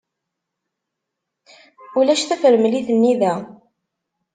Ulac 1.97 2.21
tafremlit-nni 2.25 3.13
da. 3.21 3.33